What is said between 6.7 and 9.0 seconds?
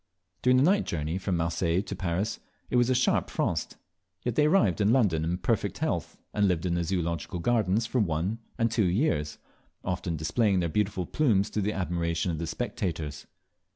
the Zoological Gardens for one, and two